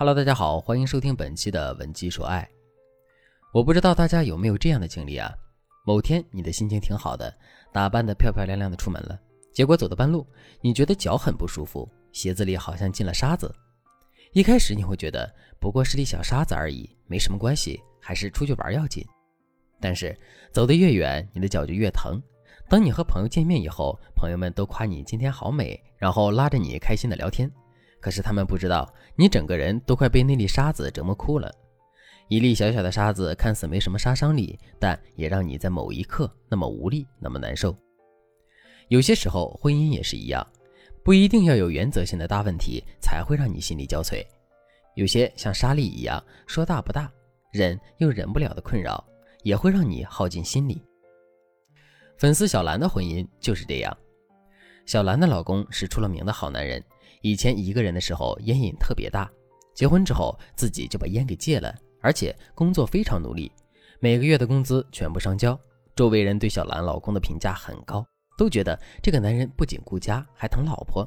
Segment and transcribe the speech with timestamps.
[0.00, 2.48] Hello，大家好，欢迎收听本期的文姬说爱。
[3.52, 5.28] 我不知道大家有没有这样的经历啊？
[5.84, 7.36] 某天你的心情挺好的，
[7.72, 9.18] 打扮的漂漂亮亮的出门了，
[9.52, 10.24] 结果走到半路，
[10.60, 13.52] 你觉得脚很不舒服，鞋子里好像进了沙子。
[14.34, 19.04] 一开始你会觉得不过是粒小沙子而已，没什么关系，还是出去玩要紧。
[19.80, 20.16] 但是
[20.52, 22.22] 走得越远，你的脚就越疼。
[22.68, 27.50] 等你和朋友见面以后，朋友们都夸你今天好美，然后拉着你开心的聊天。
[28.00, 31.52] 可是他们不知道，你整个人都快被那粒沙子折磨哭了。
[32.28, 37.76] 一粒小小的沙子看似没什么杀伤力，但也让你在某一刻那么无力，那么难受。
[38.88, 40.46] 有些时候，婚姻也是一样，
[41.02, 44.24] 不一定要有原则性的大问题才会让你心力交瘁。
[44.94, 47.10] 有些像沙粒一样，说大不大，
[47.50, 49.02] 忍又忍不了的困扰，
[49.42, 50.82] 也会让你耗尽心力。
[52.18, 53.96] 粉丝小兰的婚姻就是这样。
[54.84, 56.82] 小兰的老公是出了名的好男人。
[57.22, 59.30] 以前一个人的时候烟瘾特别大，
[59.74, 63.50] 结婚之后自己就把烟给戒了，而且工作非常努力，
[64.00, 65.58] 每个月的工资全部上交。
[65.94, 71.04] 周围人对小兰老公的评价很高，都觉得这个男人不仅顾家还疼老婆。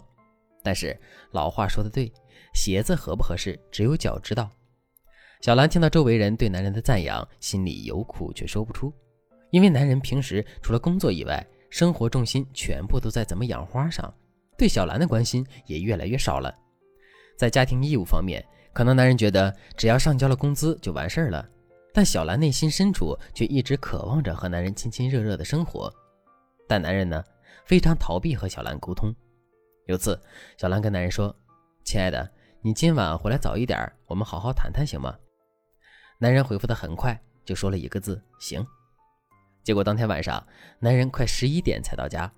[0.63, 0.99] 但是
[1.31, 2.11] 老话说的对，
[2.53, 4.49] 鞋子合不合适只有脚知道。
[5.39, 8.93] 小兰听到周围人对男人的赞扬，心里有苦却说不出，
[9.49, 14.13] 因为男人平时除了工作以外，生活重心全部都在怎么养花上。
[14.57, 16.53] 对小兰的关心也越来越少了，
[17.37, 21.47] 在家庭义务方面，可能男人觉得只要上交了工资就完事儿了，
[21.93, 25.91] 但小兰内心深处却一直渴望着和男人亲亲热热的生活。
[26.67, 27.23] 但男人呢，
[27.65, 29.13] 非常逃避和小兰沟通。
[29.87, 30.21] 有次，
[30.57, 31.35] 小兰跟男人说
[31.83, 35.17] ：“亲爱的，你今晚回来早一点，我们好好谈谈，行吗？”
[36.19, 38.65] 男人回复的很快，就说了一个字：“行。”
[39.63, 40.45] 结果当天晚上，
[40.79, 42.31] 男人快十一点才到家，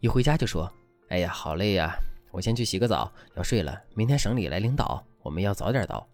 [0.00, 0.72] 一回家就说。
[1.08, 1.96] 哎呀，好累呀！
[2.32, 3.80] 我先去洗个澡，要睡了。
[3.94, 6.06] 明天省里来领导，我们要早点到。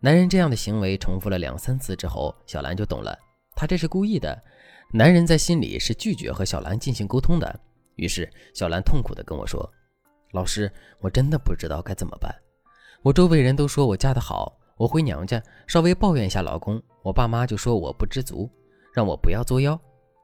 [0.00, 3.18] 男人这样的行为重复了两三次之后，小兰就懂了，
[3.56, 4.38] 他这是故意的。
[4.92, 7.60] 男人在心里是拒绝和小兰进行沟通的。
[7.96, 9.66] 于是小兰痛苦地跟我说
[10.32, 12.34] ：“老师，我真的不知道该怎么办。
[13.02, 18.50] 我周围人都说我嫁得好，我回娘家稍微抱怨一下老公，我爸妈就说我不知足，
[18.92, 19.80] 让我不要作妖。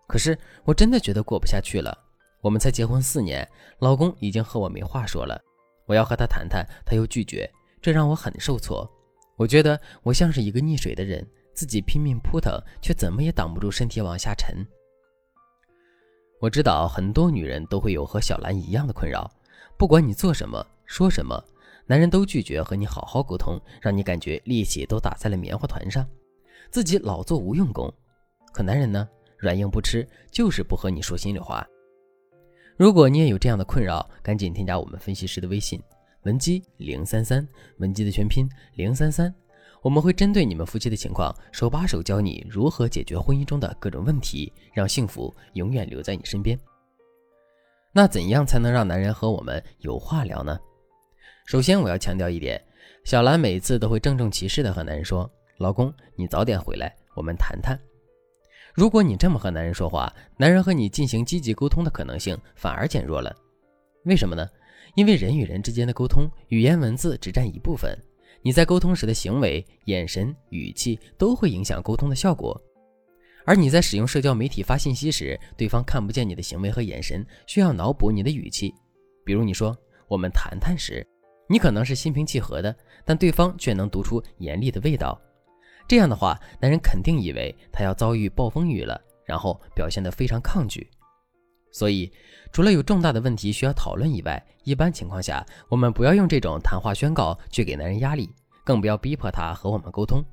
[0.07, 1.97] 可是我真的觉得过不下去了。”
[2.45, 5.41] 我们才结婚四年，老公已经和我没话说了。
[5.87, 7.51] 我要和他谈谈，他又拒绝，
[7.81, 8.87] 这让我很受挫。
[9.39, 14.57] 我觉得我像是一个溺水的人，自己拼命扑腾，却怎么也挡不住身体往下沉。
[16.39, 19.31] 我知道很多女人都会有和小兰一样的困扰，
[19.79, 21.43] 不管你做什么、说什么，
[21.87, 26.07] 男人都拒绝和你好好沟通，让你感觉力气都打在了棉花团上，
[26.71, 27.91] 自己老做无用功。
[28.53, 31.67] 可男人呢，软硬不吃，就是不和你说心里话。
[32.77, 35.81] 如果你也有这样的困扰，赶紧添加我们分析师的微信
[36.23, 37.47] 文姬零三三，
[37.79, 39.33] 文姬的全拼零三三，
[39.81, 46.59] 我们会针对你们夫妻的情况，手把手教你如何解决婚姻中的各种问题，让幸福永远留在你身边。
[47.93, 50.59] 那怎样才能让男人和我们有话聊呢？
[51.47, 52.61] 首先我要强调一点，
[53.05, 57.79] 小兰每次都会郑重其事的和男人说：“老公，你早点回来，我们谈谈。”
[58.75, 63.33] 如果你这么和男人说话，男人和你进行积极沟通的可能性反而减弱了。
[64.05, 64.45] 为什么呢？
[64.97, 67.97] 因为人与人之间的沟通，语言文字只占一部分，
[68.43, 72.61] 你在沟通时的行为、眼神、语气都会影响沟通的效果。
[73.47, 78.75] 而你在使用社交媒体发信息时，对方看不见你的行为和眼神，需要脑补你的语气。
[79.25, 79.77] 比如你说
[80.09, 81.07] “我们谈谈”时，
[81.49, 82.75] 你可能是心平气和的，
[83.05, 85.21] 但对方却能读出严厉的味道。
[85.87, 90.89] 这样的话，男人肯定以为他要遭遇暴风雨了，然后表现得非常抗拒。
[91.71, 92.11] 所以，
[92.53, 98.31] 除了有重大的问题需要讨论以外，一般情况下，我们不要用这种谈话宣告去给男人压力，
[98.65, 100.25] 更不要逼迫他和我们沟通。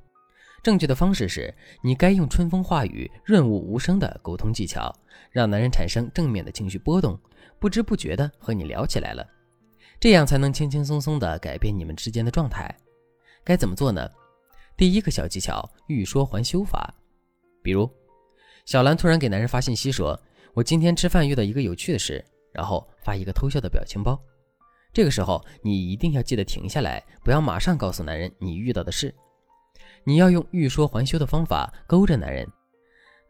[0.62, 1.52] 正确的方式是，
[1.82, 4.94] 你该用春风化雨、润物无声的沟通技巧，
[5.32, 7.18] 让男人产生正面的情绪波动，
[7.58, 9.26] 不知不觉地和你聊起来了。
[9.98, 12.72] 这样才能轻轻松松地改变你们之间的状态。
[13.42, 14.08] 该怎么做呢？
[14.76, 16.92] 第一个小技巧：欲说还休法。
[17.62, 17.88] 比如，
[18.64, 20.18] 小兰突然给男人发信息说
[20.54, 24.20] ：“我今天吃饭遇到一个有趣的事。”然后发一个偷笑的表情包。
[24.92, 29.14] 这个时候，你一定要记得停下来，不要马上告诉男人你遇到的事。
[30.04, 32.46] 你要用欲说还休的方法勾着男人。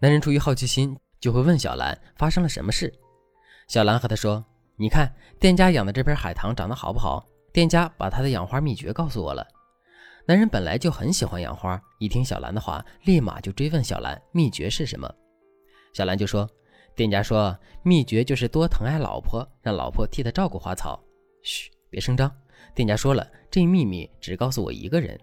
[0.00, 2.92] 男人出于好奇心，就会问小兰发生了什么事。
[3.68, 4.44] 小兰和他说
[4.76, 7.24] ：“你看，店家养的这盆海棠长得好不好？
[7.52, 9.46] 店家把他的养花秘诀告诉我了。”
[10.24, 15.12] 男人本来就很喜欢养花，一听小兰的话，立马就追问小兰秘诀是什么。
[15.92, 16.48] 小兰就说
[16.94, 21.02] ：“店家说秘诀就是多疼爱老婆，让老婆替他照顾花草。”
[21.42, 22.30] 嘘，别声张。
[22.74, 25.18] 店家说了，这秘密只告诉我一个人。”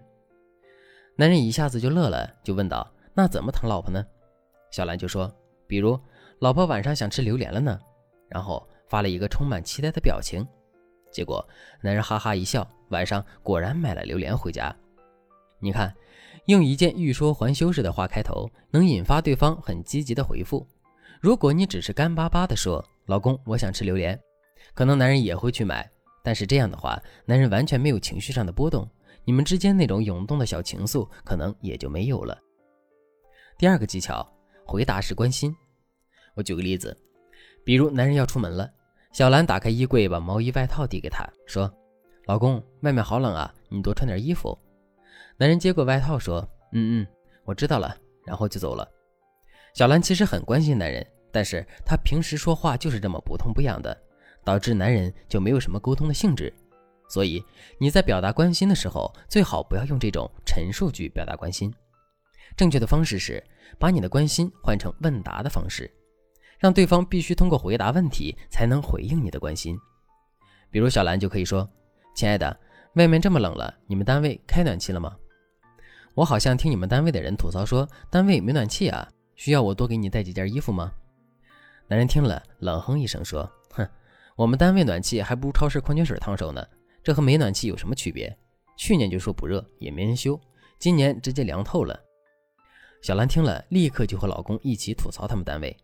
[1.16, 4.04] 男人一下子就乐了，就问道：“那怎么疼老婆呢？”
[4.70, 5.34] 小兰就说
[5.66, 5.98] ：“比如，
[6.40, 7.78] 老婆晚上想吃榴莲了呢。”
[8.28, 10.46] 然后发了一个充满期待的表情。
[11.10, 11.44] 结果
[11.80, 14.74] 男人哈哈一笑，晚上果然买了榴莲回家。
[15.60, 15.94] 你看，
[16.46, 20.66] 用一件欲说还休式的话开头，能引发对方很积极的回复。
[21.20, 24.18] 如果你只是干巴巴的说“老公，我想吃榴莲”，
[24.74, 25.88] 可能男人也会去买。
[26.22, 28.88] 但是这样的话，男人完全没有情绪上的波动，
[29.24, 32.38] 你们之间那种涌动的小情愫可能也就没有了。
[33.58, 34.26] 第二个技巧，
[34.66, 35.54] 回答是关心。
[36.34, 36.96] 我举个例子，
[37.64, 38.70] 比如男人要出门了。
[39.12, 41.70] 小兰打开衣柜，把毛衣外套递给他，说
[42.26, 44.56] ：“老公，外面好冷啊，你多穿点衣服。”
[45.40, 47.06] 男人接过外套，说：“嗯嗯，
[47.46, 47.96] 我知道了。”
[48.26, 48.86] 然后就走了。
[49.72, 53.98] 小兰其实很关心男人，但是她平时说话就是这么不痛不痒的，
[54.44, 56.52] 导致男人就没有什么沟通的兴致。
[57.08, 57.42] 所以
[57.78, 61.72] 你在表达关心的时候，最好不要用这种陈述句表达关心。
[62.54, 63.42] 正确的方式是
[63.78, 65.90] 把你的关心换成问答的方式。
[66.58, 69.74] 让对方必须通过回答问题才能回应你的关心，
[70.70, 71.66] 比如小兰就可以说
[72.14, 72.54] ：“亲爱的，
[72.96, 75.16] 外面这么冷了，你们单位开暖气了吗？
[76.14, 80.92] 我好像听你们单位的人吐槽说单位没暖气啊，需要我多给你带几件衣服吗？”
[81.88, 83.88] 男人听了冷哼一声说：“哼，
[84.36, 86.64] 我们单位暖气还不如超市矿泉水烫手呢，
[87.02, 88.36] 这和没暖气有什么区别？
[88.76, 90.40] 去年就说不热，也没人修，
[90.78, 91.98] 今年直接凉透了。”
[93.02, 95.76] 小兰听了立刻就和老公一起吐槽他们单位。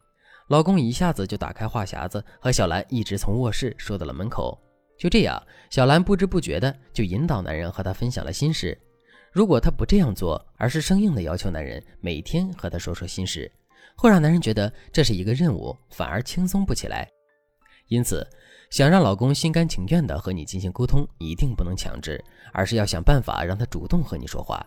[0.49, 4.56] 老公一下子就打开话匣子，和小兰一直从卧室说到了门口。
[4.99, 8.79] 就这样，小兰不知不觉的就引导男人和她分享了心事。
[9.36, 13.52] 如果她不这样做，而是生硬的要求男人每天和她说说心事，
[13.94, 17.06] 会让男人觉得这是一个任务，反而轻松不起来。
[17.88, 18.26] 因此，
[18.70, 22.18] 想让老公心甘情愿的和你进行沟通，一定不能强制，
[22.50, 24.66] 而是要想办法让他主动和你说话。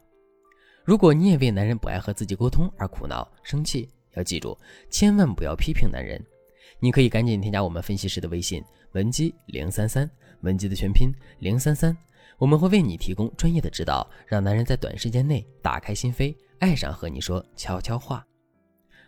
[0.84, 4.56] 如果你也为男人不爱和自己沟通而苦恼、生气，要记住，
[4.92, 6.24] 千万不要批评男人。
[6.80, 10.08] 你可以赶紧添加我们分析师的微信文姬零三三，
[10.42, 11.98] 文姬的全拼零三三，
[12.40, 18.26] 我们会为你提供专业的指导，让男人在短时间内打开心扉，爱上和你说悄悄话。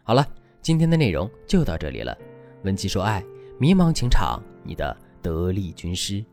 [0.03, 0.27] 好了，
[0.61, 2.15] 今天的内容就到这里了。
[2.63, 3.23] 文姬说爱，
[3.57, 6.23] 迷茫情场，你的得力军师。